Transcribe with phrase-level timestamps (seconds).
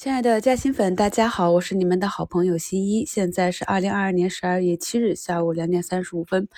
[0.00, 3.04] 亲爱的嘉兴粉，大家好，我是你们的好朋友新一。
[3.04, 6.48] 现在是二零二二年十二月七日下午两点三十五分。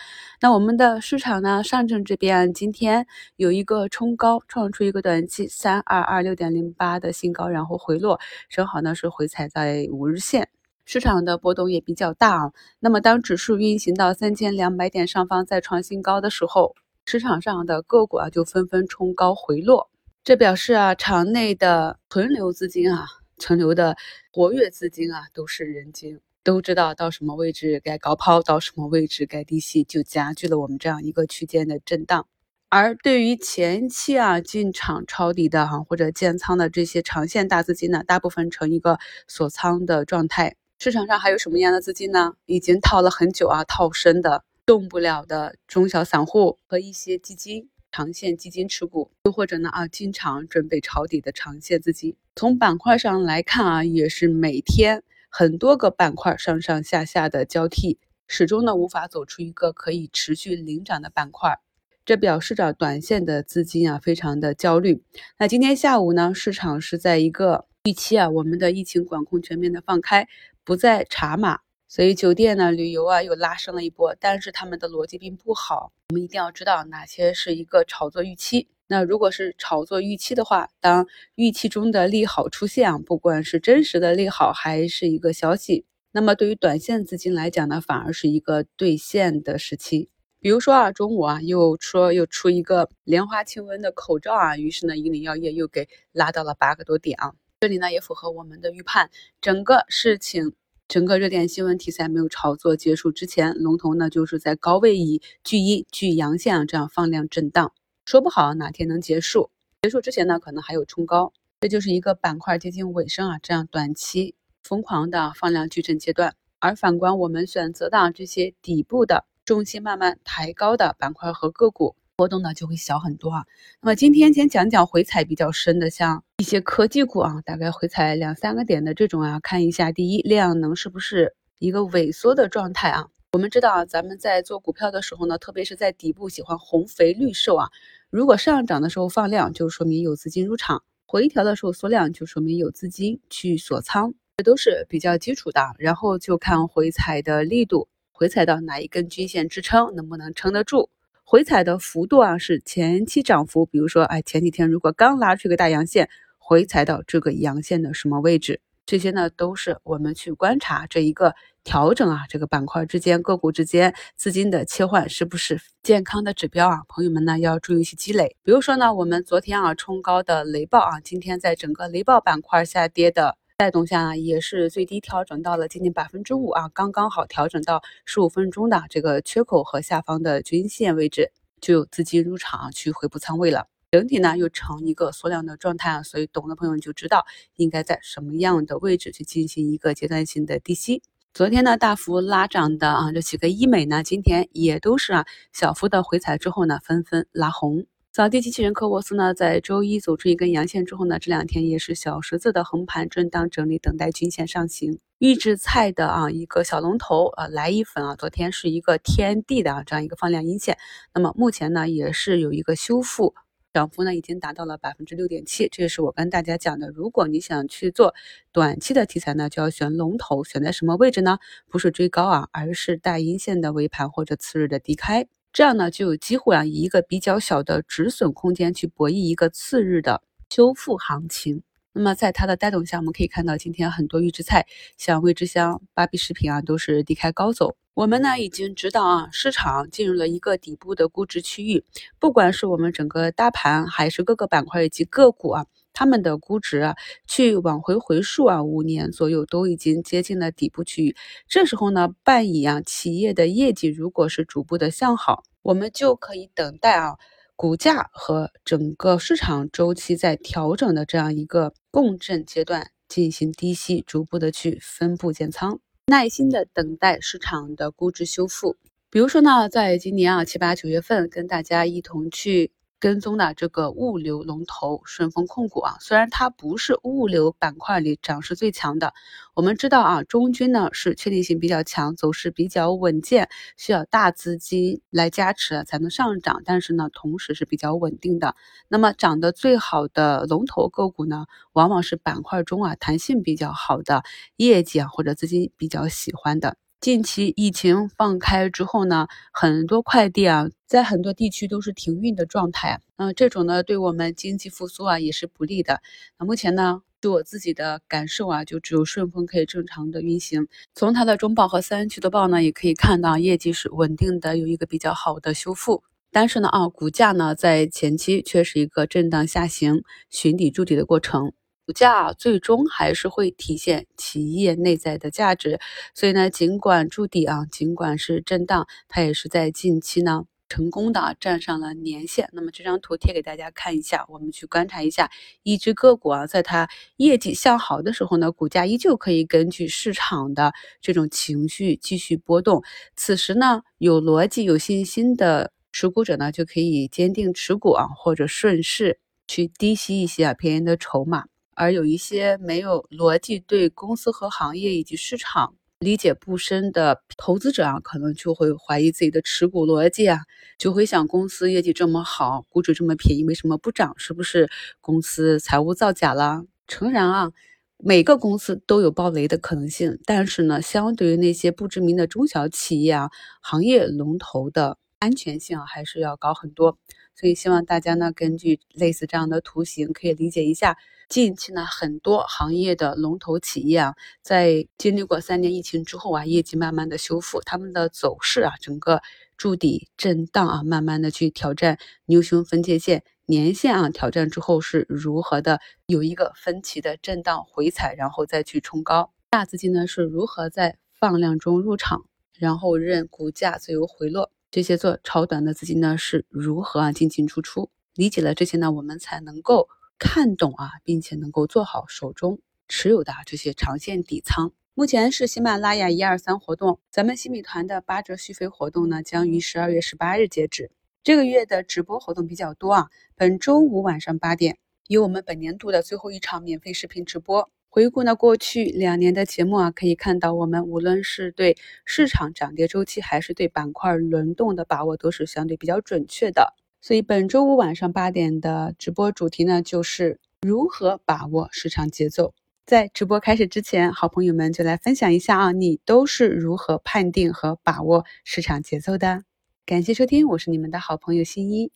[0.41, 1.61] 那我们的市场呢？
[1.65, 10.49] 上证这边今天有一个冲高，创出一个短期三二二六点零八的新高，然后回落，正好呢是回踩在五日线。
[10.85, 12.53] 市场的波动也比较大啊。
[12.79, 19.91] 那么当指数运行到三千两百点上方再创新高的时候，市场上的个股啊就纷纷冲高回落，
[20.23, 23.05] 这表示啊场内的存留资金啊。
[23.43, 23.97] 存留的
[24.33, 32.29] 活跃资金啊，都是人精，都知道到什么位置该高抛，到什么位置该低吸，就加剧了我们这样一个区间的震荡。
[32.69, 40.55] 而对于前期啊进场抄底的哈或者建仓的这些长线大资金呢，大部分呈一个锁仓的状态。
[40.79, 42.35] 市场上还有什么样的资金呢？
[42.47, 47.69] 已经套了很久啊，套深的动不了的中小散户和一些基金。
[47.93, 52.17] 长线基金持股，又或者呢啊，经常准备抄底的长线资金。
[52.35, 61.61] 从板块上来看啊，也是每天很多个板块上上下下的交替，始终呢无法走出一个可以持续领涨的板块。
[62.05, 65.05] 这表示着短线的资金啊非常的焦虑。
[65.39, 70.27] 那今天下午呢，市场是在一个预期啊，我们的疫情管控全面的放开，
[70.65, 71.61] 不再查码。
[71.95, 75.93] 所以酒店呢、旅游啊又拉升了一波，但是他们的逻辑并不好。
[76.09, 78.67] 我们一定要知道哪些是一个炒作预期。
[78.87, 90.09] 那如果是炒作预期的话，当预期中的利好出现啊，不管是真实的利好还是一个消息，那么对于短线资金来讲呢，反而是一个兑现的时期。
[90.41, 97.35] 比如说啊，中午啊又说又出一个莲花清瘟的口罩啊，于是呢，银岭药业又给拉到了八个多点啊。
[97.61, 99.11] 这里呢也符合我们的预判，
[99.43, 100.55] 整个事情。
[100.89, 107.73] 整个热点新闻题材没有炒作结束之前，龙头呢就是在高位以巨阴巨阳线啊这样放量震荡，
[108.05, 109.51] 说不好哪天能结束。
[109.81, 116.35] 结束之前呢，可能还有冲高，这就是一个板块接近尾声啊这样短期疯狂的放量巨震阶段。
[116.59, 121.97] 而反观我们选择的这些底部的重心慢慢抬高的板块和个股。
[122.23, 123.45] 波动呢就会小很多啊。
[123.81, 133.09] 那么今天先讲讲回踩比较深的，像一些科技股啊，大概回踩两三个点的这种啊，看一下第一量能是不是一个萎缩的状态啊。
[133.33, 137.71] 我们知道啊，咱们在做股票的时候呢，特别是在底部喜欢红肥绿瘦啊。
[138.09, 145.61] 如果上涨的时候放量，就说明有资金入场；回调的时候缩量，就说明有资金去锁仓，这都是比较基础的。
[145.79, 150.89] 然后就看回踩的力度，回踩到哪一根均线支撑，能不能撑得住。
[151.25, 161.35] 回踩的幅度啊，是前期涨幅，比如说，哎，前几天如果刚拉出一个大阳线，回踩到这个阳线的什么位置，这些呢，都是我们去观察这一个
[161.65, 166.83] 调整啊，这个板块之间、个股之间资金的切换是不是健康的指标啊？
[166.89, 168.37] 朋友们呢，要注意去积累。
[168.43, 173.39] 比如说呢，我们昨天啊冲高的雷暴啊，今天在整个雷暴板块下跌的。
[173.57, 181.31] 带动下呢，也是最低调整到了接近百分之五啊，刚刚好调整到十五分钟的这个缺口和下方的均线位置，
[181.61, 183.69] 就有资金入场去回补仓位了。
[183.91, 187.27] 整体呢又呈一个缩量的状态啊，所以懂的朋友就知道
[187.57, 191.03] 应该在什么样的位置去进行一个阶段性的低吸。
[191.35, 197.85] 昨天呢大幅拉涨的啊这几个医美呢，今天也都是啊小幅的回踩之后呢，纷纷拉红。
[198.15, 204.99] 扫地机器人科沃斯呢，在周一走出一根阳线之后呢，这两天也是小十字的横盘震荡整理，等待均线上行。
[205.17, 210.77] 预制菜的啊一个小龙头啊来一粉啊，昨天是一个天地的啊这样一个放量阴线，
[211.15, 213.35] 那么目前呢也是有一个修复，
[213.73, 215.67] 涨幅呢已经达到了百分之六点七。
[215.73, 218.15] 这也是我跟大家讲的，如果你想去做
[218.53, 221.39] 短期的题材呢，就要选龙头，选在什么位置呢？
[221.71, 225.27] 不是追高啊，而是带阴线的尾盘或者次日的低开。
[225.53, 231.63] 这样呢，就有机会啊，以一个比较小的止损空间去博弈一个次日的修复行情。
[231.93, 237.77] 那么在它的带动下，我们可以看到今天很多预制菜，像味之香、芭比食品啊，都是低开高走。
[237.93, 241.85] 我们呢已经知道啊，市场进入了一个底部的估值区域，
[242.19, 245.67] 不管是我们整个大盘，还是各个板块以及个股啊。
[245.95, 251.17] 他们的估值啊，去往回回溯啊，五年左右都已经接近了底部区域。
[251.47, 257.17] 这时候呢，伴以啊企业的业绩如果是逐步的向好，我们就可以等待啊
[257.57, 268.77] 股价和整个市场周期在调整的这样一个共振阶段进行低吸，逐步的去分布建仓，耐心的等待市场的估值修复。
[269.11, 272.73] 比如说呢，在今年啊七八九月份跟大家一同去。
[273.03, 279.13] 跟踪的这个物流龙头顺丰控股啊，虽然它不是物流板块里涨势最强的，
[279.55, 288.55] 我们知道啊，中军呢是确定性比较强，走势比较稳健，需要大资金来加持才能上涨，但是呢，同时是比较稳定的。
[288.87, 294.23] 那么涨得最好的龙头个股呢，往往是板块中啊弹性比较好的，
[294.55, 296.77] 业绩啊或者资金比较喜欢的。
[297.03, 303.01] 近期疫情放开之后呢，很多快递啊，在很多地区都是停运的状态。
[303.17, 306.01] 嗯，这种呢，对我们经济复苏啊也是不利的。
[306.39, 310.69] 那目前呢，对我自己的感受啊，就只有顺丰可以正常的运行。
[310.95, 316.05] 从它的中报和三区的报呢，也可以看到业绩是稳定的，有一个比较好的修复。
[316.31, 321.53] 但是呢，啊，股价呢，在前期却是一个震荡下行、寻底筑底的过程。
[321.85, 325.81] 股价最终还是会体现企业内在的价值，
[326.15, 332.49] 所以呢，尽管筑底啊，尽管是震荡，它也是在近期呢成功的站上了年线。
[332.53, 335.29] 那么这张图贴给大家看一下，我们去观察一下
[335.65, 342.83] 一只个股啊，在它业绩向好的时候呢，股价依旧可以根据市场的这种情绪继续波动。
[343.17, 349.19] 此时呢，有逻辑、有信心的持股者呢，就可以坚定持股啊，或者顺势
[349.49, 351.52] 去低吸一些啊便宜的筹码。
[351.75, 360.41] 而有一些没有逻辑、对公司和行业以及市场理解不深的投资者啊，可能就会怀疑自己的持股逻辑啊，
[360.77, 364.13] 就会想公司业绩这么好，估值这么便宜，为什么不涨？
[364.17, 364.69] 是不是
[365.01, 366.65] 公司财务造假了？
[366.89, 367.53] 诚然啊，
[367.99, 373.31] 每个公司都有暴雷的可能性，但是呢，相对于那些不知名的中小企业啊，
[373.61, 376.99] 行业龙头的安全性啊，还是要高很多。
[377.35, 380.97] 所以希望大家呢，根据类似这样的图形，可以理解一下。
[381.29, 389.23] 近期呢，很多行业的龙头企业啊，在经历过三年疫情之后啊，业绩慢慢的修复，他们的走势啊，整个
[389.57, 399.33] 筑底震荡啊，慢慢的去挑战牛熊分界线、年线啊，挑战之后是如何的有一个分歧的震荡回踩，然后再去冲高。
[399.49, 402.27] 大资金呢是如何在放量中入场，
[402.59, 404.51] 然后任股价自由回落。
[404.73, 407.91] 这些做超短的资金呢是如何啊进进出出？
[408.15, 409.89] 理解了这些呢，我们才能够。
[410.25, 414.73] 看懂啊，并且能够做好手中持有的这些长线底仓。
[414.95, 420.93] 目前是喜马拉雅一二三活动，咱们新米团的八折续费活动呢，将于十二月十八日截止。
[421.25, 424.79] 这个月的直播活动比较多啊，本周五晚上八点
[425.09, 427.69] 有我们本年度的最后一场免费视频直播。
[427.95, 436.73] 回顾呢过去两年的节目啊，可以看到我们无论是对市场涨跌周期，还是对板块轮动的把握，都是相对比较准确的。
[437.03, 442.55] 所以本周五晚上八点的直播主题呢，就是如何把握市场节奏。
[442.87, 449.43] 在直播开始之前，好朋友们就来分享一下啊，你都是如何判定和把握市场节奏的？
[449.85, 451.91] 感谢收听，我是你们的好朋友新一。